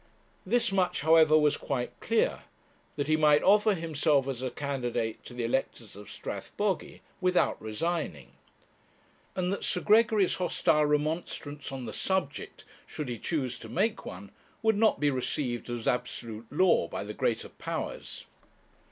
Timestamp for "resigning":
7.61-8.31